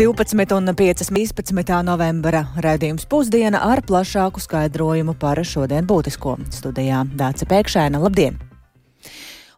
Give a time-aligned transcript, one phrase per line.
[0.00, 0.64] 12 un
[1.44, 1.82] 5.
[1.84, 8.00] novembra raidījums pusdiena ar plašāku skaidrojumu par šodien būtisko studijā Dāca Pēkšēna.
[8.00, 8.49] Labdien!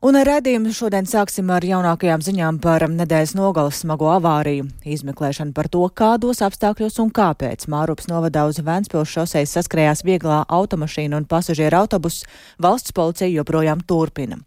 [0.03, 4.65] Un redzējumu šodien sāksim ar jaunākajām ziņām par nedēļas nogalas smago avāriju.
[4.83, 11.21] Izmeklēšana par to, kādos apstākļos un kāpēc Mārups novadā uz Vēnspils šoseis saskrējās vieglā automašīna
[11.21, 12.25] un pasažieru autobus,
[12.59, 14.41] valsts policija joprojām turpina.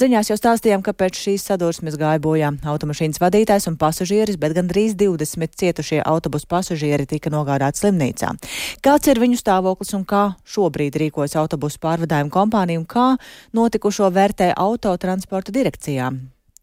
[0.00, 4.96] Ziņās jau stāstījām, ka pēc šīs sadursmes gāja bojā automašīnas vadītājs un pasažieris, bet gandrīz
[4.96, 8.32] 20 cietušie autobusu pasažieri tika nogādāti slimnīcā.
[8.80, 10.24] Kāds ir viņu stāvoklis un kā
[10.56, 13.06] šobrīd rīkojas autobusu pārvadājumu kompānija un kā
[13.52, 16.20] notikušo vērtē auto transporta direkcijām.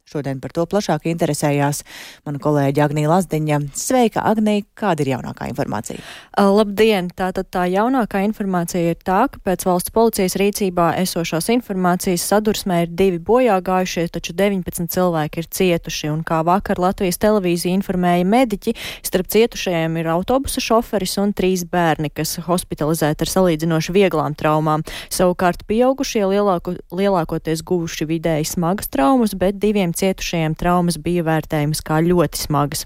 [0.10, 1.84] Šodien par to plašāk interesējās
[2.26, 3.60] mana kolēģa Agnija Lazdiņa.
[3.78, 4.64] Sveika, Agnija!
[4.80, 6.02] Kāda ir jaunākā informācija?
[6.34, 7.12] Labdien!
[7.14, 12.96] Tātad tā jaunākā informācija ir tā, ka pēc valsts policijas rīcībā esošās informācijas sadursmē ir
[12.98, 16.10] divi bojā gājušie, taču 19 cilvēki ir cietuši.
[16.10, 18.74] Un kā vakar Latvijas televīzija informēja mediķi,
[19.06, 24.88] starp cietušajiem ir autobusa šoferis un trīs bērni, kas hospitalizēti ar salīdzinoši vieglām traumām.
[25.14, 32.00] Savukārt pieaugušie lielāko, lielākoties guvuši vidēji smagas traumas, bet diviem cietušajiem traumas bija vērtējamas kā
[32.06, 32.86] ļoti smagas.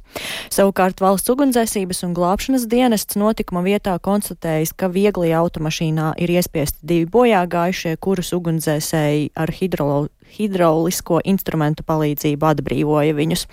[0.53, 7.09] Savukārt valsts ugunsdzēsības un glābšanas dienests notikuma vietā konstatējis, ka vieglajā automašīnā ir iespiesti divi
[7.14, 13.45] bojā gājušie, kurus ugunsdzēsēji ar hidrolo hidraulisko instrumentu palīdzību atbrīvoja viņus.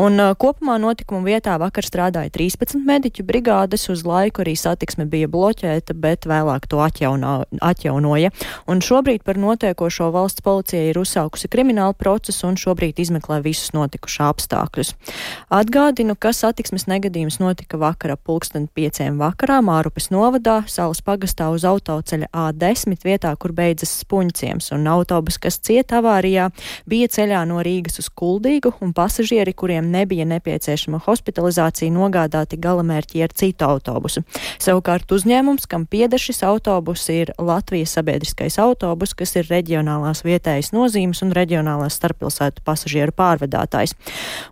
[0.00, 5.28] Un uh, kopumā notikuma vietā vakar strādāja 13 mediķu brigādes, uz laiku arī satiksme bija
[5.30, 8.32] bloķēta, bet vēlāk to atjaunā, atjaunoja.
[8.70, 14.30] Un šobrīd par notiekošo valsts policija ir uzsākusi kriminālu procesu un šobrīd izmeklē visus notikušā
[14.32, 14.94] apstākļus.
[15.60, 22.30] Atgādinu, ka satiksmes negadījums notika vakara pulksten pieciem vakarā Mārupes novadā, Salas pagastā uz autoceļa
[22.30, 26.50] A10 vietā, kur beidzas spuņciems, un autobus, kas cieta avārijā, avārijā
[26.86, 33.32] bija ceļā no Rīgas uz Kuldīgu, un pasažieri, kuriem nebija nepieciešama hospitalizācija, nogādāti galamērķi ar
[33.32, 34.22] citu autobusu.
[34.60, 41.22] Savukārt uzņēmums, kam pieder šis autobus, ir Latvijas sabiedriskais autobus, kas ir reģionālās vietējas nozīmes
[41.24, 43.96] un reģionālās starppilsētu pasažieru pārvadātājs.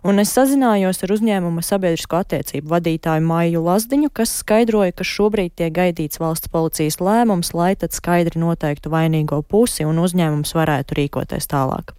[0.03, 5.73] Un es sazinājos ar uzņēmuma sabiedrisko attiecību vadītāju Maiju Lazdiņu, kas skaidroja, ka šobrīd tiek
[5.75, 11.58] gaidīts valsts policijas lēmums, lai tad skaidri noteiktu vainīgo pusi un uzņēmums varētu rīkoties tā
[11.59, 11.98] tālāk?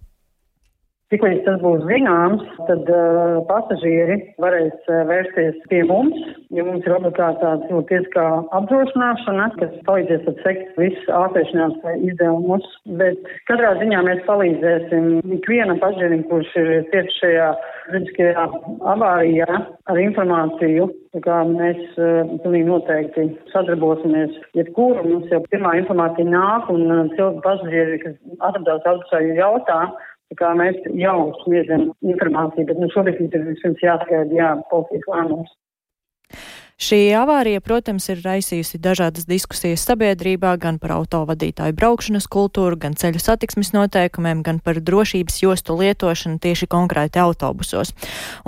[1.11, 6.15] Tiklīdz tas būs zināms, tad uh, pasažieri varēs uh, vērsties pie mums,
[6.55, 8.23] jo mums ir obligāti tāds nu, tiesiskā
[8.55, 11.75] apdrošināšana, kas palīdzēs tad sekt visus ārstēšanās
[12.07, 12.63] izdevumus.
[13.01, 13.19] Bet
[13.51, 17.49] katrā ziņā mēs palīdzēsim ikvienam pasažierim, kurš ir tieši šajā
[17.91, 18.47] riskajā
[18.93, 19.49] avārijā
[19.91, 20.87] ar informāciju.
[21.25, 27.99] Kā mēs uh, pilnīgi noteikti sadarbosimies, jebkuru mums jau pirmā informācija nāk un cilvēki pasažieri,
[28.05, 28.15] kas
[28.47, 29.81] atradās autosāju jautā,
[30.39, 35.51] mēs jau sniedzam informāciju, bet nu, šobrīd ir vispirms jāskaidro, jā, policijas lēmums.
[36.81, 43.19] Šī avārija, protams, ir raisījusi dažādas diskusijas sabiedrībā gan par autovadītāju braukšanas kultūru, gan ceļu
[43.21, 47.93] satiksmes noteikumiem, gan par drošības jostu lietošanu tieši konkrēti autobusos.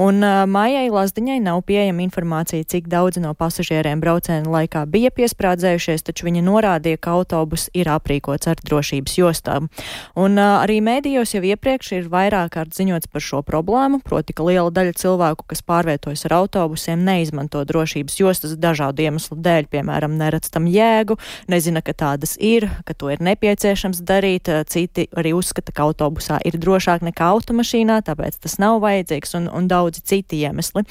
[0.01, 6.01] Un uh, Mājai Lazdiņai nav pieejama informācija, cik daudzi no pasažieriem brauciena laikā bija piesprādzējušies,
[6.09, 9.69] taču viņa norādīja, ka autobus ir aprīkots ar drošības jostām.
[10.17, 14.49] Un uh, arī mēdījos jau iepriekš ir vairāk kārt ziņots par šo problēmu, proti, ka
[14.49, 20.51] liela daļa cilvēku, kas pārvietojas ar autobusiem, neizmanto drošības jostas dažādu iemeslu dēļ, piemēram, neredz
[20.53, 21.17] tam jēgu,
[21.51, 24.51] nezina, ka tādas ir, ka to ir nepieciešams darīt.
[24.69, 29.67] Citi arī uzskata, ka autobusā ir drošāk nekā automašīnā, tāpēc tas nav vajadzīgs un, un
[29.71, 30.85] daudzi citi iemesli.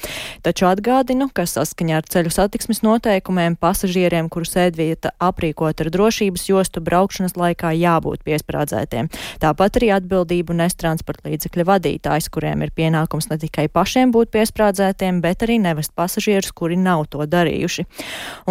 [0.45, 6.83] Taču atgādinu, ka saskaņā ar ceļu satiksmes noteikumiem pasažieriem, kuru sēdvieta aprīkot ar drošības jostu,
[6.83, 9.09] braukšanas laikā jābūt piesprādzētiem.
[9.43, 15.21] Tāpat arī atbildību nes transporta līdzekļa vadītājs, kuriem ir pienākums ne tikai pašiem būt piesprādzētiem,
[15.23, 17.85] bet arī nevest pasažierus, kuri nav to darījuši.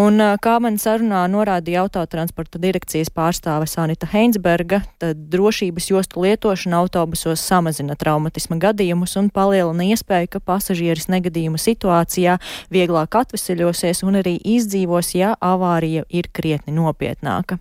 [0.01, 7.43] Un, kā man sarunā norādīja autotransporta direkcijas pārstāve Sanita Heinsberga, tad drošības jostu lietošana autobusos
[7.43, 12.39] samazina traumatisma gadījumus un palielina iespēju, ka pasažieris negadījuma situācijā
[12.73, 17.61] vieglāk atveseļosies un arī izdzīvos, ja avārija ir krietni nopietnāka.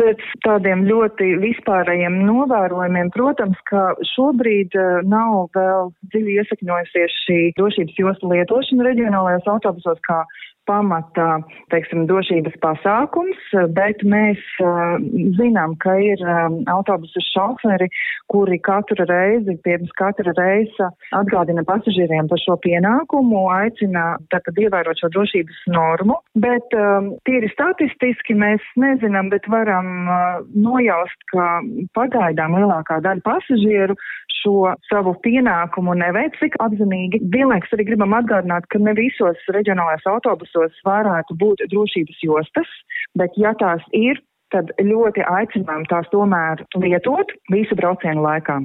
[0.00, 7.98] Pēc tādiem ļoti vispārējiem novērojumiem, protams, ka šobrīd uh, nav vēl dziļi iesakņojusies šī drošības
[8.00, 10.22] josla lietošana reģionālajos autobusos, kā
[10.68, 11.42] pamata,
[11.72, 13.40] teiksim, drošības pasākums,
[13.76, 14.96] bet mēs uh,
[15.38, 17.88] zinām, ka ir um, autobusu šoferi,
[18.32, 25.12] kuri katru reizi, pirms katra reisa atgādina pasažieriem par šo pienākumu, aicina tātad ievērot šo
[25.16, 31.60] drošības normu, bet um, tīri statistiski mēs nezinām, bet varam uh, nojaust, ka
[31.98, 33.98] pagaidām lielākā daļa pasažieru
[34.42, 37.20] šo savu pienākumu neveic tik apzinīgi.
[37.34, 40.08] Vienlaiks arī gribam atgādināt, ka ne visos reģionālajos
[40.52, 42.68] autobusos varētu būt drošības jostas,
[43.16, 44.20] bet ja tās ir,
[44.52, 48.60] tad ļoti aicinām tās tomēr lietot visu braucienu laikā.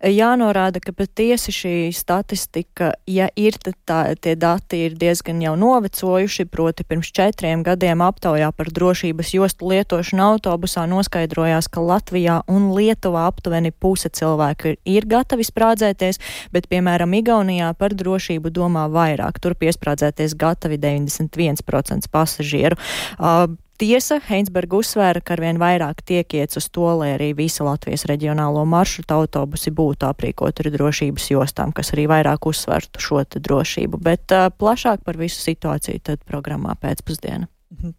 [0.00, 6.46] Jānorāda, ka patiesi šī statistika, ja ir, tad tā, tie dati ir diezgan jau novecojuši,
[6.48, 13.26] proti pirms četriem gadiem aptaujā par drošības jostu lietošanu autobusā noskaidrojās, ka Latvijā un Lietuvā
[13.28, 16.20] aptuveni puse cilvēku ir, ir gatavi sprādzēties,
[16.54, 19.36] bet, piemēram, Igaunijā par drošību domā vairāk.
[19.36, 22.80] Tur piesprādzēties gatavi 91% pasažieru.
[23.20, 23.50] Uh,
[23.80, 28.66] Tiesa, Heinsberga uzsvēra, ka arvien vairāk tiek iets uz to, lai arī visa Latvijas reģionālo
[28.68, 34.02] maršrutu autobusi būtu aprīkoti ar drošības jostām, kas arī vairāk uzsvertu šo drošību.
[34.04, 37.48] Bet uh, plašāk par visu situāciju tad programmā pēcpusdiena.
[37.70, 37.94] Mhm.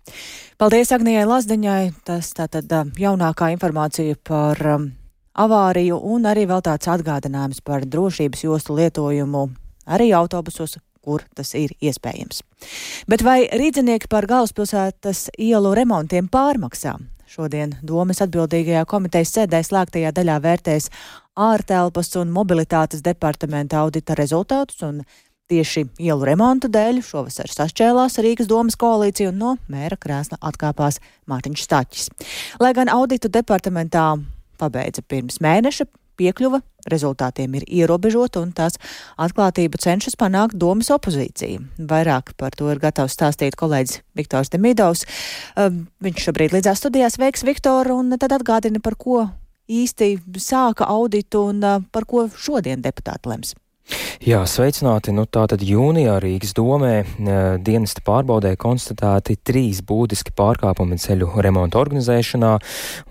[0.61, 1.81] Paldies Agnijai Lazdiņai.
[2.05, 2.69] Tas tātad
[3.01, 4.87] jaunākā informācija par um,
[5.33, 9.47] avāriju un arī vēl tāds atgādinājums par drošības jostu lietojumu
[9.89, 12.43] arī autobusos, kur tas ir iespējams.
[13.09, 16.97] Bet vai rīdzinieki par galvaspilsētas ielu remontiem pārmaksā?
[17.31, 20.89] Šodien domas atbildīgajā komitejas sēdē slēgtajā daļā vērtēs
[21.39, 25.03] ārtelpas un mobilitātes departamenta audita rezultātus un
[25.51, 31.65] Tieši ielu remonta dēļ šovasar sašķēlās Rīgas domas koalīcija un no mēra krēsla atkāpās Mārtiņš
[31.65, 32.05] Staķis.
[32.63, 34.05] Lai gan auditu departamentā
[34.61, 35.89] pabeidza pirms mēneša,
[36.21, 38.77] piekļuva rezultātiem ir ierobežota un tās
[39.21, 41.61] atklātību cenšas panākt domas opozīcija.
[41.91, 45.05] Vairāk par to ir gatavs stāstīt kolēģis Viktors Demidovs.
[45.57, 49.27] Ehm, viņš šobrīd līdzās studijās veiks Viktoru un tad atgādina, par ko
[49.71, 53.55] īsti sāka auditu un eh, par ko šodien deputāti lems.
[54.21, 55.09] Jā, sveicināti.
[55.15, 56.91] Nu, tātad jūnijā Rīgas domē
[57.65, 62.51] dienesta pārbaudē konstatēti trīs būtiski pārkāpumi ceļu remonta organizēšanā,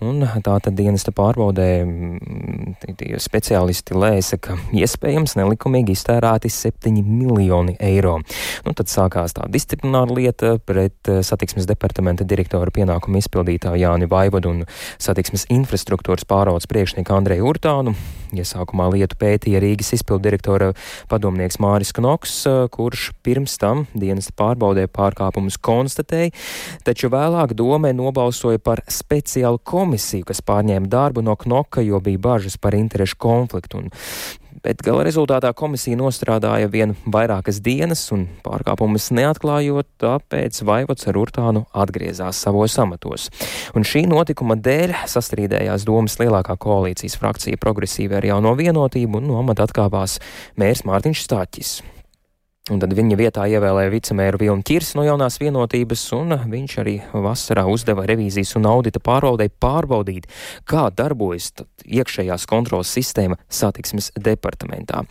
[0.07, 1.67] un tātad dienesta pārbaudē
[3.19, 8.17] speciālisti lēsa, ka iespējams nelikumīgi iztērēti 7 miljoni eiro.
[8.63, 14.65] Nu, tad sākās tā disciplināra lieta pret satiksmes departamenta direktora pienākumu izpildītāju Jāni Vaivodu un
[14.95, 17.99] satiksmes infrastruktūras pāraudas priekšnieku Andreju Urtānu.
[18.31, 20.71] Iesākumā lietu pētīja Rīgas izpildu direktora
[21.11, 22.35] padomnieks Māris Knoks,
[22.71, 26.31] kurš pirms tam dienas pārbaudē pārkāpumus konstatēja,
[26.87, 32.57] taču vēlāk domē nobalsoja par speciālu komisiju, kas pārņēma darbu no Knoka, jo bija bažas
[32.57, 33.83] par interešu konfliktu.
[33.83, 33.91] Un
[34.65, 41.65] bet gala rezultātā komisija nostrādāja vien vairākas dienas un pārkāpumus neatklājot, tāpēc Vaivots ar Urtānu
[41.83, 43.29] atgriezās savos amatos.
[43.77, 49.41] Un šī notikuma dēļ sastrīdējās domas lielākā koalīcijas frakcija progresīva ar jauno vienotību un no
[49.41, 50.19] amata atkāpās
[50.61, 51.79] mērs Mārtiņš Stāķis.
[52.69, 57.63] Un tad viņa vietā ievēlēja vicemēru Vilnu Čirs no jaunās vienotības, un viņš arī vasarā
[57.65, 60.27] uzdeva revīzijas un audita pārvaldei pārbaudīt,
[60.69, 61.49] kā darbojas
[61.81, 65.01] iekšējās kontrolas sistēma satiksmes departamentā.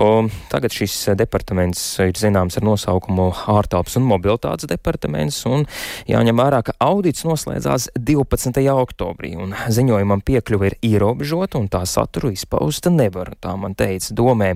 [0.00, 5.68] Un tagad šis departaments ir zināms ar nosaukumu ārtelps un mobilitātes departaments, un
[6.08, 8.64] jāņem vērā, ka audits noslēdzās 12.
[8.72, 14.54] oktobrī, un ziņojumam piekļuva ir ierobežota, un tā saturu izpausta nevar, tā man teica domē.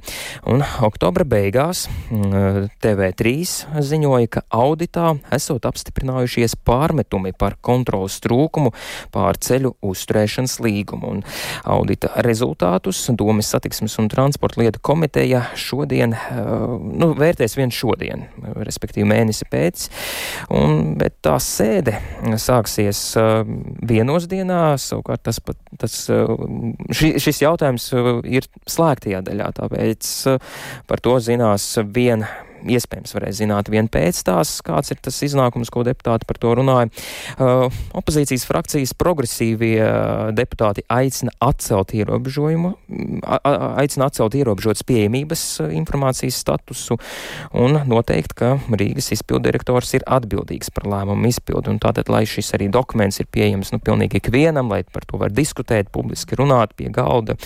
[0.48, 1.84] Un oktobra beigās
[2.82, 8.72] TV3 ziņoja, ka auditā esot apstiprinājušies pārmetumi par kontrolas trūkumu
[9.14, 11.10] pār ceļu uzturēšanas līgumu.
[11.10, 11.22] Un
[11.64, 16.14] audita rezultātus Domas satiksmes un transporta lietu komiteja šodien,
[17.00, 18.26] nu, vērtēs vien šodien,
[18.60, 19.88] respektīvi mēnesi pēc,
[20.54, 21.96] un, bet tā sēde
[22.40, 23.02] sāksies
[23.90, 25.40] vienos dienās, savukārt tas,
[25.80, 27.90] tas, ši, šis jautājums
[28.30, 30.12] ir slēgtajā daļā, tāpēc
[30.90, 32.26] par to zinās vien
[32.66, 36.90] iespējams varēs zināt vien pēc tās, kāds ir tas iznākums, ko deputāti par to runāja.
[37.36, 42.74] Uh, opozīcijas frakcijas progresīvie uh, deputāti aicina atcelt ierobežojumu,
[43.80, 46.98] aicina atcelt ierobežotas pieejamības uh, informācijas statusu
[47.56, 51.74] un noteikt, ka Rīgas izpildirektors ir atbildīgs par lēmumu izpildu.
[51.74, 55.34] Un tātad, lai šis arī dokuments ir pieejams nu, pilnīgi ikvienam, lai par to var
[55.34, 57.36] diskutēt, publiski runāt pie galda,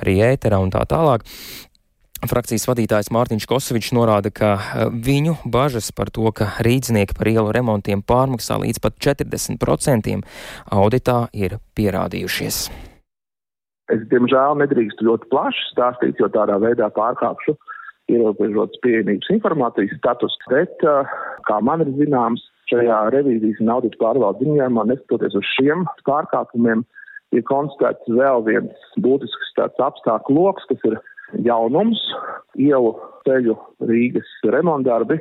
[0.00, 1.26] arī ēterā un tā tālāk.
[2.24, 7.52] Frakcijas vadītājs Mārtiņš Kosovičs norāda, ka eh, viņu bažas par to, ka rīdznieki par ielu
[7.52, 10.16] remontiem pārmaksā līdz pat 40%
[10.72, 12.60] auditā ir pierādījušies.
[13.92, 17.54] Es, diemžēl, nedrīkstu ļoti plaši stāstīt, jo tādā veidā pārkāpšu
[18.10, 20.82] ierobežotas pieejamības informācijas status, bet,
[21.46, 26.82] kā man ir zināms, šajā revīzijas un audita pārvaldes ziņojumā, neskatoties uz šiem pārkāpumiem,
[27.34, 30.98] ir konstatēts vēl viens būtisks tāds apstākļu lokus, kas ir
[31.46, 32.00] jaunums,
[32.58, 32.94] ielu
[33.26, 33.56] ceļu
[33.88, 35.18] Rīgas remontdarbi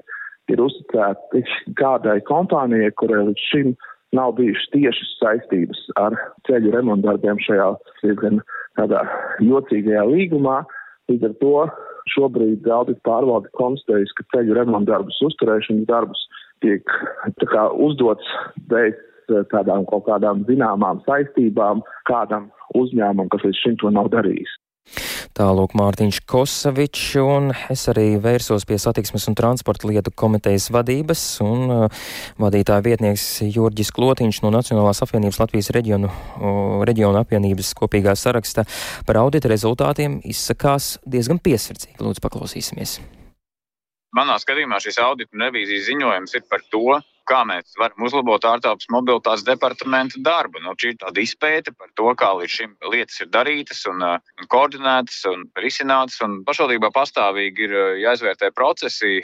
[0.51, 1.41] ir uzticēti
[1.79, 3.73] kādai kompānijai, kurai līdz šim
[4.15, 6.15] nav bijušas tiešas saistības ar
[6.47, 7.71] ceļu remontdarbiem šajā
[8.03, 8.41] diezgan
[8.79, 9.01] tādā
[9.43, 10.61] jocīgajā līgumā.
[11.09, 11.55] Līdz ar to
[12.13, 16.21] šobrīd audita pārvalde konstatējas, ka ceļu remontdarbus, uzturēšanas darbus
[16.63, 16.85] tiek
[17.49, 18.29] kā, uzdots
[18.69, 18.95] bez
[19.51, 24.53] tādām kaut kādām zināmām saistībām kādam uzņēmumam, kas līdz šim to nav darījis.
[25.35, 31.73] Tālūk Mārtiņš Kosavičs, un es arī vērsos pie satiksmes un transporta lietu komitejas vadības, un
[31.73, 32.05] uh,
[32.39, 38.63] vadītāja vietnieks Jurģis Klotiņš no Nacionālās apvienības Latvijas reģionu, uh, reģionu apvienības kopīgā saraksta
[39.03, 41.99] par audita rezultātiem izsakās diezgan piesardzīgi.
[41.99, 43.01] Lūdzu, paklausīsimies.
[44.15, 48.89] Manā skatījumā šis audita un revīzijas ziņojums ir par to, kā mēs varam uzlabot ārtelpas
[48.93, 50.61] mobilitātes departamenta darbu.
[50.63, 54.49] Nu, šī ir tāda izpēte par to, kā līdz šim lietas ir darītas un, un
[54.51, 56.19] koordinētas un risinātas.
[56.25, 59.19] Un pašvaldībā pastāvīgi ir jāizvērtē procesi,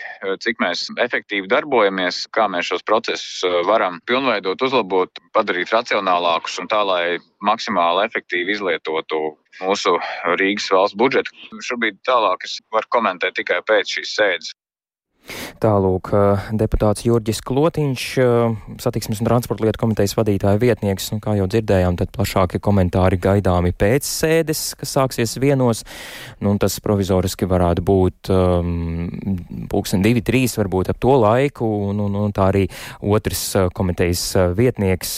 [0.45, 6.81] cik mēs efektīvi darbojamies, kā mēs šos procesus varam pilnveidot, uzlabot, padarīt racionālākus un tā,
[6.87, 7.03] lai
[7.45, 9.21] maksimāli efektīvi izlietotu
[9.61, 9.97] mūsu
[10.39, 11.33] Rīgas valsts budžetu.
[11.65, 14.53] Šobrīd tālāk es varu komentēt tikai pēc šīs sēdes.
[15.61, 16.09] Tālūk,
[16.57, 18.05] deputāts Jurģis Klotiņš,
[18.81, 23.69] satiksmes un transporta lietu komitejas vadītāja vietnieks, un kā jau dzirdējām, tad plašāki komentāri gaidāmi
[23.77, 25.83] pēc sēdes, kas sāksies vienos,
[26.41, 29.05] nu, un tas provizoriski varētu būt um,
[29.69, 32.65] pulksten divi, trīs, varbūt ap to laiku, un, un, un tā arī
[32.99, 33.45] otrs
[33.77, 34.25] komitejas
[34.57, 35.13] vietnieks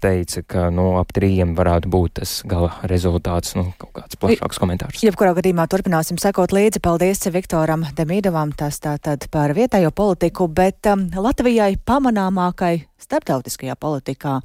[0.00, 5.04] teica, ka, nu, ap trījiem varētu būt tas gala rezultāts, nu, kaut kāds plašāks komentārs.
[5.04, 6.80] Jebkurā gadījumā turpināsim sekot līdzi.
[6.82, 14.38] Paldies Viktoram Demīdovam, tas tātad par par vietējo politiku, bet um, Latvijai pamanāmākai starptautiskajā politikā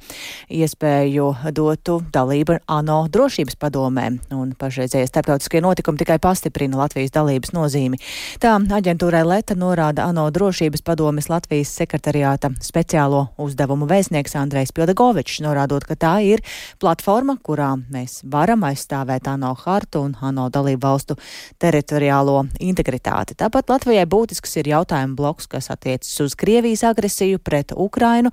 [0.52, 8.00] iespēju dotu dalību ANO drošības padomē, un pašreizie starptautiskie notikumi tikai pastiprina Latvijas dalības nozīmi.
[8.42, 15.86] Tā aģentūrai Leta norāda ANO drošības padomes Latvijas sekretariāta speciālo uzdevumu vēstnieks Andrejs Pildegovičs, norādot,
[15.88, 16.42] ka tā ir
[16.82, 21.18] platforma, kurā mēs varam aizstāvēt ANO hartu un ANO dalību valstu
[21.62, 23.36] teritoriālo integritāti.
[23.38, 28.32] Tāpat Latvijai būtisks ir jautājumu bloks, kas attiecas uz Krievijas agresiju pret Ukrainu.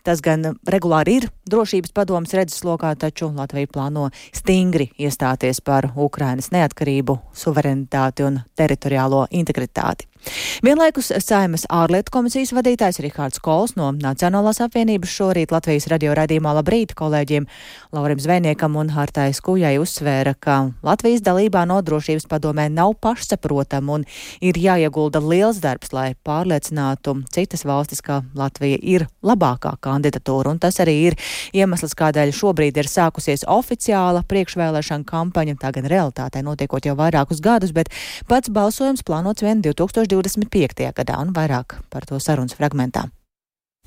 [0.03, 7.19] Tas gan regulāri ir drošības padomas redzeslokā, taču Latvija plāno stingri iestāties par Ukrainas neatkarību,
[7.37, 10.11] suverenitāti un teritoriālo integritāti.
[10.61, 16.93] Vienlaikus Saimas ārlietu komisijas vadītājs Rikārds Kols no Nacionālās apvienības šorīt Latvijas radio raidījumā Labrīt
[16.97, 17.47] kolēģiem
[17.95, 24.05] Laurim Zvejniekam un Hartai Skujai uzsvēra, ka Latvijas dalībā no drošības padomē nav pašsaprotama un
[24.45, 30.55] ir jāiegulda liels darbs, lai pārliecinātu citas valstis, ka Latvija ir labākā kandidatūra.
[30.55, 31.19] Un tas arī ir
[31.53, 35.59] iemesls, kādēļ šobrīd ir sākusies oficiāla priekšvēlēšana kampaņa.
[35.61, 37.93] Tā gan realitātē notiekot jau vairākus gadus, bet
[38.31, 40.91] pats balsojums plānots vien 2025.
[40.97, 43.11] gadā un vairāk par to sarunas fragmentā.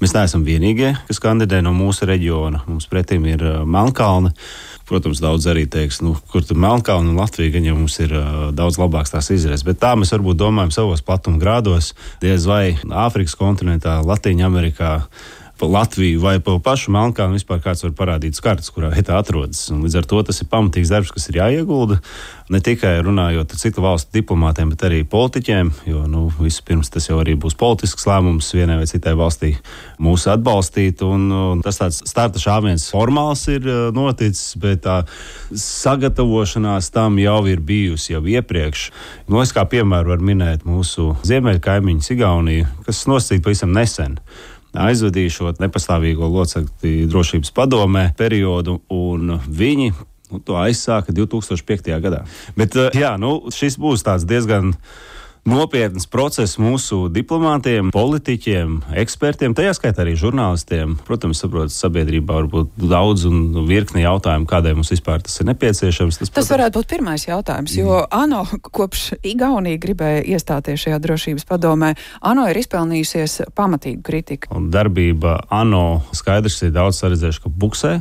[0.02, 2.64] Mēs neesam vienīgie, kas kandidē no mūsu reģiona.
[2.66, 4.32] Mums pretim ir uh, Melnkalne.
[4.88, 8.49] Protams, daudz arī teiks, nu, kur tur Melnkalna un Latvija, gan jau mums ir uh,
[8.50, 9.62] daudz labāks tās izredzes.
[9.62, 11.92] Bet tā mēs varbūt domājam savos platuma grādos,
[12.25, 14.96] diez vai Āfrikas kontinentā, Latvijā, Amerikā
[15.64, 19.62] pa Latviju vai pa pašu Melnkalnu vispār kāds var parādīt kartes, kurā vietā atrodas.
[19.73, 22.00] Un līdz ar to tas ir pamatīgs darbs, kas ir jāiegulda.
[22.52, 27.16] Ne tikai runājot ar citu valstu diplomātiem, bet arī politiķiem, jo nu, vispirms tas jau
[27.23, 29.54] arī būs politisks lēmums vienai vai citai valstī
[30.04, 31.00] mūs atbalstīt.
[31.06, 35.00] Un, un tas tāds starta šāviens formāls ir uh, noticis, bet tā
[35.49, 38.90] sagatavošanās tam jau ir bijusi jau iepriekš.
[39.33, 44.21] Nu, es kā piemēru varu minēt mūsu ziemeļkaimiņu Sigauniju, kas nosacīta pavisam nesen
[44.75, 51.90] aizvadīja šo nepastāvīgo locekli drošības padomē periodu, un viņi nu, to aizsāka 2005.
[52.02, 52.25] gadā.
[52.59, 54.75] Bet jā, nu, šis būs diezgan
[55.45, 60.97] nopietns process mūsu diplomātiem, politiķiem, ekspertiem, tajā skaitā arī žurnālistiem.
[61.05, 66.19] Protams, saprotat, sabiedrībā var būt daudz un virkni jautājumu, kādēļ mums vispār tas ir nepieciešams.
[66.19, 66.53] Tas, tas protams...
[66.55, 68.09] varētu būt pirmais jautājums, jo mm.
[68.25, 71.93] ANO kopš Igaunija gribēja iestāties šajā drošības padomē,
[72.25, 74.53] ANO ir izpelnījusies pamatīgu kritiku.
[74.57, 77.95] Un darbība ANO skaidrs ir daudz saredzējuši, ka buksē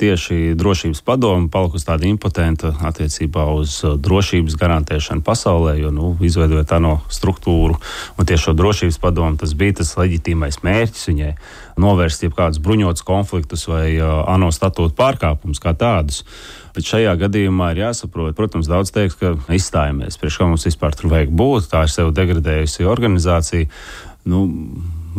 [0.00, 6.89] tieši drošības padome palikusi tāda impotenta attiecībā uz drošības garantēšanu pasaulē, jo, nu, izveidojot ANO
[6.90, 7.78] ANO struktūru
[8.18, 9.38] un tieši šo drošības padomu.
[9.40, 11.32] Tas bija tas leģitīmais mērķis viņai
[11.80, 16.24] novērst jebkādus bruņotus konfliktus vai ANO statūtu pārkāpumus kā tādus.
[16.74, 20.18] Bet šajā gadījumā ir jāsaprot, protams, daudz teiks, ka izstājamies.
[20.20, 23.70] Priekš kā mums vispār tur vajag būt, tā ir sev degradējusi organizācija.
[24.30, 24.44] Nu,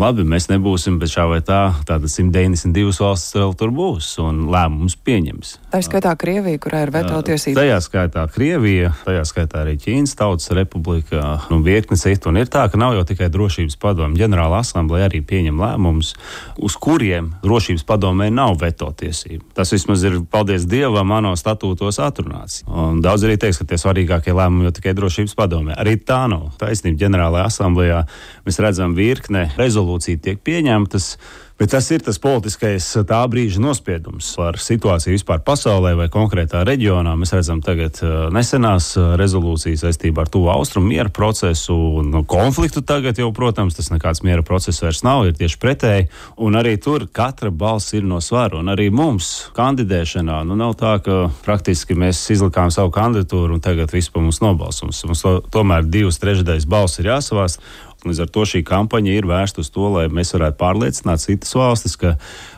[0.01, 4.96] labi, mēs nebūsim, bet šā vai tā, tādas 192 valstis vēl tur būs un lēmums
[5.05, 5.53] pieņems.
[5.72, 7.60] Tā ir skaitā Krievija, kurā ir veto tiesības.
[7.60, 12.31] Tajā skaitā Krievija, tajā skaitā arī Ķīnas Tautas Republika, nu, virkni citu.
[12.31, 14.17] Un ir tā, ka nav jau tikai drošības padomu.
[14.20, 16.13] Ģenerāla asamblēja arī pieņem lēmumus,
[16.58, 19.53] uz kuriem drošības padomē nav veto tiesību.
[19.58, 22.63] Tas vismaz ir, paldies Dievam, mano statūtos atrunāts.
[22.67, 25.77] Un daudz arī teiks, ka tie svarīgākie lēmumi jau tikai drošības padomē.
[25.81, 26.50] Arī tā nav.
[26.62, 28.03] Taisnība ģenerālajā asamblējā
[28.48, 31.17] mēs redzam virkne rezultātu rezolūcija tiek pieņemtas.
[31.62, 37.13] Bet tas ir tas politiskais tā brīža nospiedums par situāciju vispār pasaulē vai konkrētā reģionā.
[37.13, 38.00] Mēs redzam tagad
[38.33, 43.91] nesenās rezolūcijas saistībā ar tuvu austrumu miera procesu un nu, konfliktu tagad jau, protams, tas
[43.93, 46.07] nekāds miera process vairs nav, ir tieši pretēji.
[46.41, 48.57] Un arī tur katra balss ir no svara.
[48.57, 53.93] Un arī mums kandidēšanā, nu nav tā, ka praktiski mēs izlikām savu kandidatūru un tagad
[53.93, 55.05] viss pa mums nobalsums.
[55.05, 57.62] Mums to, tomēr divas trešdaļas balss ir jāsavāst.
[58.08, 61.98] Līdz ar to šī kampaņa ir vērsta uz to, lai mēs varētu pārliecināt citas valstis,
[62.01, 62.15] ka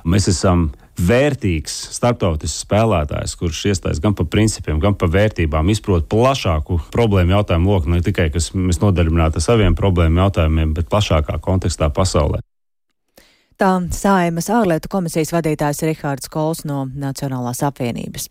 [0.07, 0.69] mēs esam
[0.99, 7.73] vērtīgs starptautisks spēlētājs, kurš iestājas gan par principiem, gan par vērtībām, izprot plašāku problēmu jautājumu
[7.73, 12.43] loku, ne tikai kas mēs nodarbojamies ar saviem problēmu jautājumiem, bet plašākā kontekstā pasaulē.
[13.53, 18.25] Tā Saimas ārlietu komisijas vadītājs Rihards Kols no Nacionālās apvienības.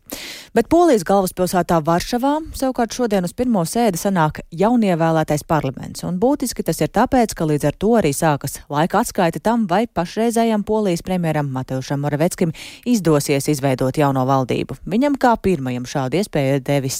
[0.52, 6.82] Bet Polijas galvaspilsētā Varšavā savukārt šodien uz pirmo sēdi sanāk jaunievēlētais parlaments, un būtiski tas
[6.82, 11.52] ir tāpēc, ka līdz ar to arī sākas laika atskaita tam, vai pašreizējam Polijas premjeram
[11.54, 12.50] Mateušam Moraveckim
[12.84, 14.80] izdosies izveidot jauno valdību.
[14.90, 16.98] Viņam kā pirmajam šādu iespēju devis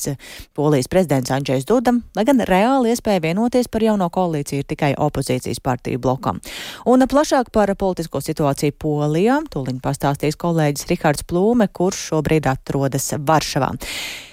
[0.55, 5.59] Polijas prezidents Andrzejs Dudam, lai gan reāli iespēja vienoties par jauno koalīciju ir tikai opozīcijas
[5.61, 6.39] partiju blokam.
[6.87, 9.41] Un plašāk par politisku politisko situāciju Polijā.
[9.51, 13.73] Tūlīt pastāstīs kolēģis Rihards Plūme, kurš šobrīd atrodas Varšavā.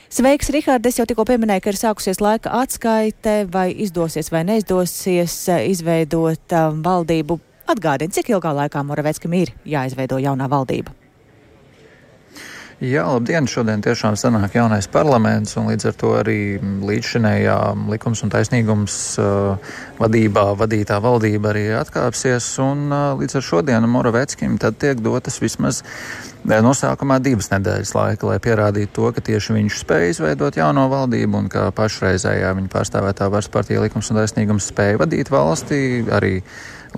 [0.10, 0.86] Sveiks, Rihard!
[0.86, 6.56] Es jau tikko pieminēju, ka ir sākusies laika atskaite, vai izdosies vai neizdosies eh, izveidot
[6.58, 7.40] um, valdību.
[7.70, 10.99] Atgādini, cik ilgā laikā Moraveckim ir jāizveido jaunā valdība?
[12.80, 13.44] Jā, labdien!
[13.44, 17.58] Šodien tiešām sanāk jaunais parlaments, un līdz ar to arī līdzšinējā
[17.92, 24.56] likums un taisnīgums uh, vadībā vadītā valdība arī atkāpsies, un uh, līdz ar šodienu Moraveckim
[24.64, 29.84] tad tiek dotas vismaz uh, nosākumā divas nedēļas laika, lai pierādītu to, ka tieši viņš
[29.84, 35.04] spēja izveidot jauno valdību un ka pašreizējā viņa pārstāvētā varas partija likums un taisnīgums spēja
[35.04, 36.40] vadīt valsti arī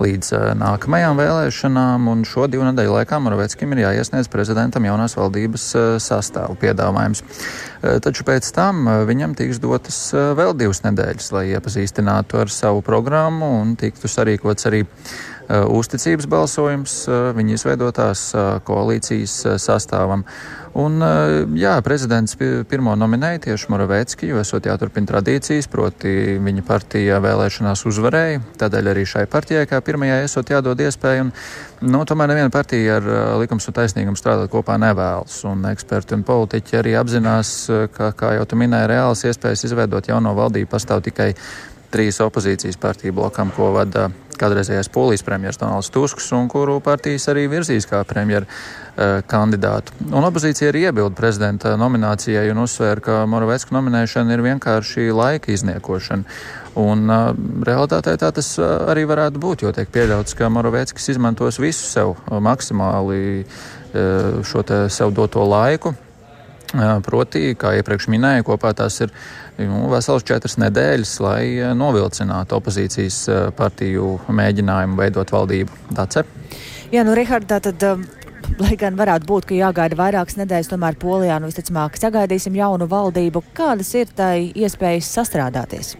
[0.00, 5.66] līdz nākamajām vēlēšanām, un šo divu nedēļu laikā Moraveckim ir jāiesniedz prezidentam jaunās valdības
[6.02, 7.24] sastāvu piedāvājums.
[8.04, 13.76] Taču pēc tam viņam tiks dotas vēl divas nedēļas, lai iepazīstinātu ar savu programmu un
[13.80, 14.84] tiktu sarīkots arī
[15.52, 16.96] uzticības balsojums
[17.36, 18.24] viņa izveidotās
[18.64, 20.24] koalīcijas sastāvam.
[20.72, 22.32] Un, eh, jā, prezidents
[22.68, 29.04] pirmo nominēja tieši Moravecki, jo esot jāturpina tradīcijas, proti viņa partija vēlēšanās uzvarēja, tādēļ arī
[29.08, 31.26] šai partijai kā pirmajai esot jādod iespēju.
[31.26, 31.32] Un,
[31.92, 36.24] nu, tomēr neviena partija ar eh, likums un taisnīgumu strādāt kopā nevēlas, un eksperti un
[36.24, 41.04] politiķi arī apzinās, eh, ka, kā jau tu minēji, reāls iespējas izveidot jauno valdību pastāv
[41.04, 41.34] tikai
[41.92, 44.08] trīs opozīcijas partiju blokam, ko vada
[44.42, 49.94] kādreizējais polijas premjerministrs Donalds Tusks, un kuru partijas arī virzīs kā premjeru uh, kandidātu.
[50.10, 56.38] Un opozīcija arī iebilda prezidenta nominācijai un uzsvēra, ka Moravecka nominēšana ir vienkārši laika izniekošana.
[56.82, 57.32] Un uh,
[57.68, 62.16] realitātē tā tas uh, arī varētu būt, jo tiek pieļauts, ka Moraveckis izmantos visu sev
[62.30, 65.94] maksimāli uh, šo te sev doto laiku.
[67.04, 69.12] Proti, kā iepriekš minēju, kopā tās ir
[69.58, 71.44] nu, vesels četras nedēļas, lai
[71.76, 73.26] novilcinātu opozīcijas
[73.58, 75.78] partiju mēģinājumu veidot valdību.
[75.92, 76.32] Ir.
[76.92, 77.88] Jā, nu, Rihard, tātad.
[77.88, 78.08] Um...
[78.60, 83.44] Lai gan varētu būt, ka jāgaida vairākas nedēļas, tomēr Polijā nu visticamāk sagaidīsim jaunu valdību.
[83.56, 85.94] Kādas ir tai iespējas sastrādāties?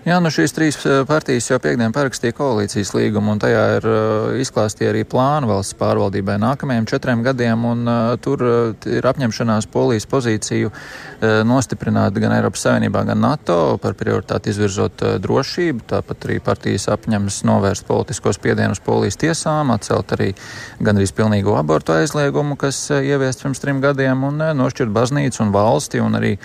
[0.00, 4.38] Jā, nu šīs trīs eh, partijas jau piekdien parakstīja koalīcijas līgumu, un tajā ir uh,
[4.40, 10.08] izklāstīja arī plānu valsts pārvaldībai nākamajiem četriem gadiem, un uh, tur uh, ir apņemšanās polijas
[10.08, 15.84] pozīciju uh, nostiprināt gan Eiropas Savienībā, gan NATO par prioritāti izvirzot uh, drošību.
[15.92, 20.32] Tāpat arī partijas apņemas novērst politiskos spiedienus polijas tiesām, atcelt arī
[20.80, 25.56] gandrīz pilnīgu abortu aizliegumu, kas uh, ieviests pirms trim gadiem, un uh, nošķirt baznīcu un
[25.60, 26.38] valsti un arī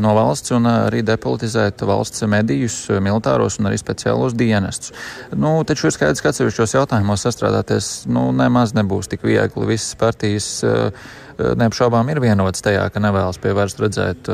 [0.00, 4.94] no valsts un arī depolitizēt valsts medijus, militāros un arī speciālos dienestus.
[5.36, 9.68] Nu, taču ir skaidrs, ka atsevišķos jautājumos sastrādāties nu, nemaz nebūs tik viegli.
[9.68, 10.92] Visas partijas uh,
[11.38, 14.30] neapšaubām ir vienots tajā, ka nevēlas pie varas redzēt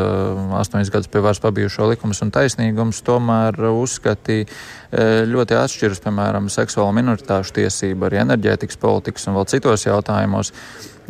[0.60, 4.44] astoņus gadus pie varas pabijušo likumus un taisnīgumus, tomēr uzskati
[5.28, 10.54] ļoti atšķiras, piemēram, seksuālo minoritāšu tiesību, arī enerģētikas politikas un vēl citos jautājumos.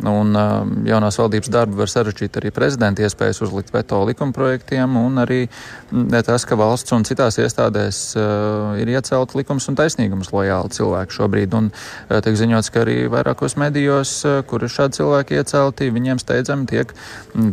[0.03, 5.45] Un uh, jaunās valdības darbu var sarežģīt arī prezidenta iespējas uzlikt veto likumprojektiem, un arī
[5.47, 11.15] mm, tas, ka valsts un citās iestādēs uh, ir iecelti likums un taisnīgums lojāli cilvēki
[11.15, 11.55] šobrīd.
[11.55, 16.19] Un uh, tiek ziņots, ka arī vairākos medijos, uh, kur ir šādi cilvēki iecelti, viņiem
[16.19, 16.91] steidzami tiek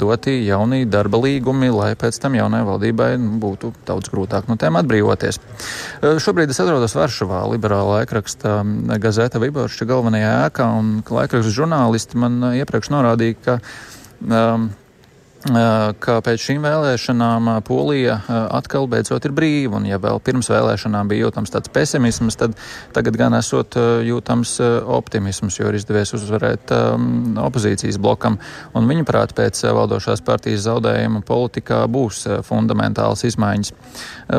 [0.03, 4.81] doti jauni darba līgumi, lai pēc tam jaunai valdībai nu, būtu daudz grūtāk no tiem
[4.83, 5.39] atbrīvoties.
[6.03, 8.59] Uh, šobrīd es atrodos Varšavā, liberāla laikraksta
[8.99, 13.59] gazeta Viborša galvenajā ēkā, un laikraksta žurnālisti man man uh, iepriekš norādīja, ka
[14.25, 14.71] um,
[15.43, 18.19] ka pēc šīm vēlēšanām Polija
[18.55, 22.55] atkal beidzot ir brīva, un ja vēl pirms vēlēšanām bija jūtams tāds pesimisms, tad
[22.95, 23.75] tagad gan esot
[24.07, 24.55] jūtams
[24.87, 26.71] optimisms, jo ir izdevies uzvarēt
[27.43, 28.39] opozīcijas blokam,
[28.79, 33.75] un viņuprāt pēc valdošās partijas zaudējuma politikā būs fundamentāls izmaiņas.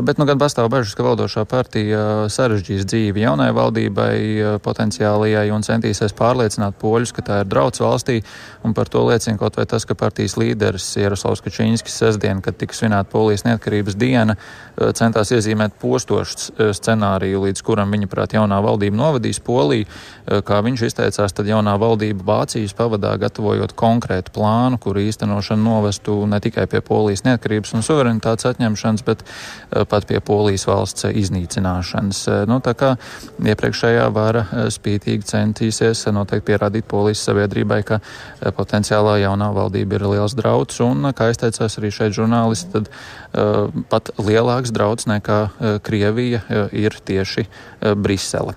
[0.08, 4.16] Bet nu gan pastāv bažas, ka valdošā partija sarežģīs dzīvi jaunai valdībai
[4.64, 8.22] potenciālajai un centīsies pārliecināt poļus, ka tā ir drauds valstī,
[8.64, 12.76] un par to liecina kaut vai tas, ka partijas līderis Jaroslavs Kačīnskis sestdien, kad tika
[12.76, 18.60] svinēta Polijas neatkarības diena, eh, centās iezīmēt postošu eh, scenāriju, līdz kuram viņa prāt jaunā
[18.64, 19.86] valdība novadīs Poliju.
[19.86, 26.26] Eh, kā viņš izteicās, tad jaunā valdība Vācijas pavadā gatavojot konkrētu plānu, kur īstenošana novestu
[26.28, 29.24] ne tikai pie Polijas neatkarības un suverenitātes atņemšanas, bet
[29.90, 32.48] pat pie Polijas valsts iznīcināšanas.
[32.48, 32.94] Nu, tā kā
[33.42, 38.00] iepriekšējā vara spītīgi centīsies noteikti pierādīt Polijas sabiedrībai, ka
[38.58, 44.14] potenciālā jaunā valdība ir liels drauds un, kā izteicās arī šeit žurnālisti, tad uh, pat
[44.20, 48.56] lielāks draudz nekā uh, Krievija uh, ir tieši uh, Brisele.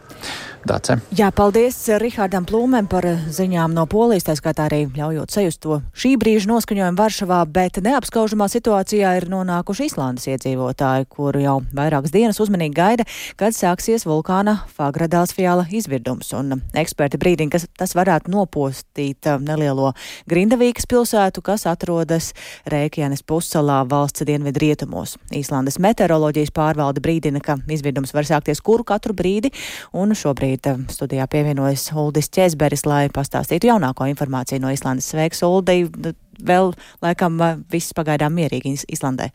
[0.66, 0.96] Dace.
[1.14, 6.16] Jā, paldies Rihardam Plūmēm par ziņām no Polijas, tā skaitā arī ļaujot sajust to šī
[6.18, 12.74] brīža noskaņojumu Varšavā, bet neapskaužamā situācijā ir nonākuši Islandes iedzīvotāji, kur jau vairākas dienas uzmanīgi
[12.74, 13.06] gaida,
[13.38, 16.32] kad sāksies vulkāna Fagradāls-Fjāla izvirdums.
[16.34, 19.92] Un eksperti brīdina, ka tas varētu nopostīt nelielo
[20.26, 22.32] Grindavīkas pilsētu, kas atrodas
[22.66, 25.14] Rēkjanes pussalā valsts dienvidu rietumos.
[25.30, 29.54] Īslandes meteoroloģijas pārvalde brīdina, ka izvirdums var sākties kuru katru brīdi,
[29.94, 35.10] un šobrīd Šobrīd eh, studijā pievienojas Uldis Česberis, lai pastāstītu jaunāko informāciju no Islandes.
[35.10, 35.88] Sveiks, Uldi!
[36.36, 37.38] Vēl laikam
[37.70, 39.30] viss pagaidām mierīgi Islandē.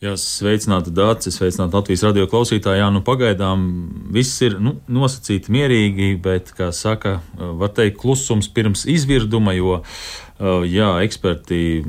[0.00, 2.78] Jā, sveicināti Dārcis, sveicināti Latvijas radio klausītāji.
[2.78, 3.64] Jā, nu pagaidām
[4.14, 9.80] viss ir nu, nosacīti mierīgi, bet, kā saka, var teikt, klusums pirms izvirduma, jo,
[10.38, 11.82] jā, eksperti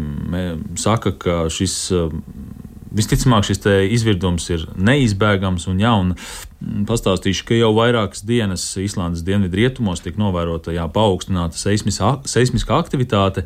[0.81, 1.77] saka, ka šis
[2.95, 3.61] visticamāk šis
[3.93, 5.67] izvirdums ir neizbēgams.
[5.71, 10.85] Un, jā, un mm, pastāstīšu, ka jau vairākas dienas Īslandes dienvidu rietumos tiek novērota jā,
[10.93, 13.45] paaugstināta seismiskā aktivitāte.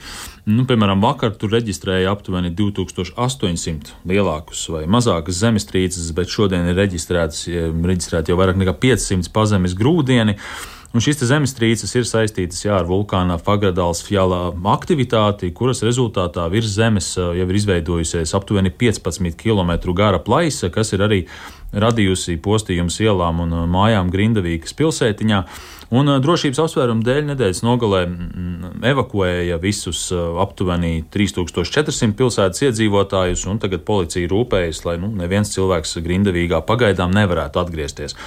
[0.49, 8.31] Nu, piemēram, vakar tur reģistrēja aptuveni 2800 lielākus vai mazākus zemestrīces, bet šodien ir reģistrēti
[8.31, 10.37] jau vairāk nekā 500 pazemes grūdieni.
[10.93, 17.07] Un šīs zemestrīces ir saistītas jā, ar vulkāna Fagradāls fjālā aktivitāti, kuras rezultātā virs zemes
[17.17, 21.19] jau ir izveidojusies aptuveni 15 km gara plaisa, kas ir arī
[21.73, 25.43] radījusi postījumus ielām un mājām Grindavīkas pilsētiņā.
[25.93, 27.99] Un drošības apsvērumu dēļ nedēļas nogalē
[28.89, 30.07] evakuēja visus
[30.41, 37.61] aptuveni 3400 pilsētas iedzīvotājus, un tagad policija rūpējas, lai nu, neviens cilvēks Grindavīgā pagaidām nevarētu
[37.61, 38.17] atgriezties.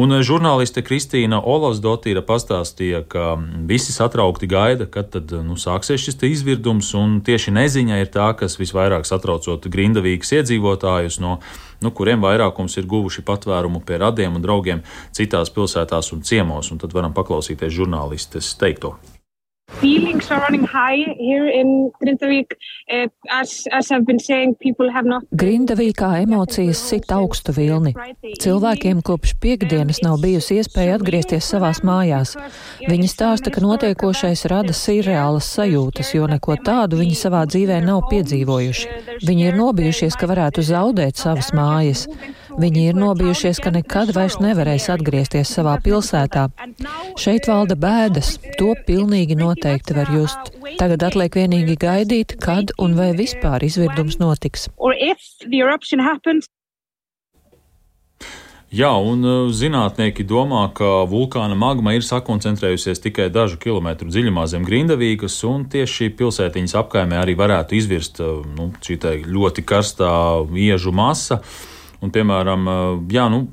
[0.00, 3.34] Un žurnāliste Kristīna Olasdotīra pastāstīja, ka
[3.68, 8.56] visi satraukti gaida, kad tad nu, sāksies šis izvirdums, un tieši neziņa ir tā, kas
[8.60, 11.36] visvairāk satraucot Grindavīgas iedzīvotājus no
[11.84, 14.84] nu, kuriem vairākums ir guvuši patvērumu pie radiem un draugiem
[15.16, 16.72] citās pilsētās un ciemos.
[16.72, 18.96] Un tad varam paklausīties žurnālistes teikto.
[19.78, 22.52] Feelings are running high here in Grindavik.
[22.90, 25.24] Uh, as, as I've been saying, people have not.
[25.32, 27.94] Grindavīkā emocijas sit augstu vilni.
[28.42, 32.34] Cilvēkiem kopš piekdienas nav bijusi iespēja atgriezties savās mājās.
[32.82, 39.00] Viņi stāsta, ka notiekošais rada sirreālas sajūtas, jo neko tādu viņi savā dzīvē nav piedzīvojuši.
[39.24, 42.08] Viņi ir nobijušies, ka varētu zaudēt savas mājas.
[42.60, 46.48] Viņi ir nobijušies, ka nekad vairs nevarēs atgriezties savā pilsētā.
[47.20, 50.52] Šeit valda bēdas, to pilnīgi noteikti var just.
[50.80, 54.68] Tagad atliek vienīgi gaidīt, kad un vai vispār izvirdums notiks.
[58.70, 64.62] Jā, un uh, zinātnieki domā, ka vulkāna magma ir sakoncentrējusies tikai dažu kilometru dziļumā zem
[64.68, 70.12] Grindavīgas, un tieši šī pilsētiņas apkaimē arī varētu izvirst uh, nu, šī ļoti karstā
[70.54, 71.40] iežu masa.
[72.00, 72.68] Un, piemēram,
[73.12, 73.44] jā, nu,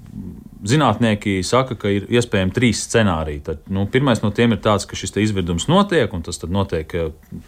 [0.67, 3.41] Zinātnieki saka, ka ir iespējami trīs scenāriji.
[3.45, 6.95] Tad, nu, pirmais no tiem ir tāds, ka šis izvirdums notiek, un tas notiek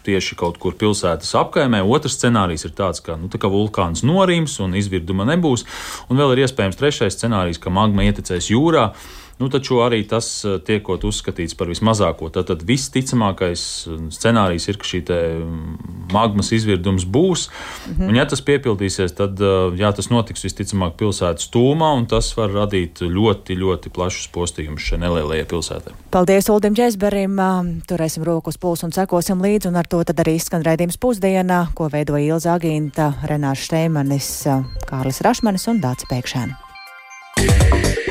[0.06, 1.82] tieši kaut kur pilsētas apkaimē.
[1.82, 5.66] Otrs scenārijs ir tāds, ka, nu, tā kā vulkāns norims un izvirduma nebūs.
[6.08, 8.92] Un vēl ir iespējams trešais scenārijs, ka magma ietekmēs jūrā.
[9.40, 12.28] Nu, taču arī tas eh, tiekot uzskatīts par vismazāko.
[12.34, 15.78] Tad visticamākais eh, scenārijs ir, ka šī mm,
[16.12, 17.46] magmas izvirdums būs.
[17.48, 18.08] Mm -hmm.
[18.08, 22.52] Un, ja tas piepildīsies, tad eh, jā, tas notiks visticamāk pilsētas tūmā, un tas var
[22.52, 25.92] radīt ļoti, ļoti plašus postījumus šai nelielajai pilsētai.
[26.10, 27.40] Paldies Uldim Česberim!
[27.88, 31.88] Turēsim rokas pulsu un sekosim līdzi, un ar to tad arī skan raidījums pusdienā, ko
[31.88, 34.44] veidoja Ilza Agīnta, Renārs Šteimanis,
[34.86, 38.09] Kārlis Rašmanis un Dācis Pēkšēns.